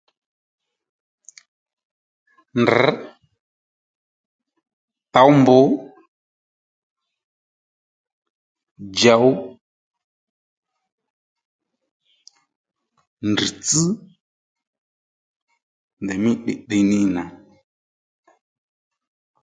Ndrr̀, 2.59 2.87
towmbù, 5.13 5.57
djòw, 8.97 9.25
ndrr̀tsś 13.29 13.79
ndèymí 16.03 16.31
tdiytdiy 16.41 16.83
ní 16.89 16.97
nì 17.03 17.11
nà 17.15 17.23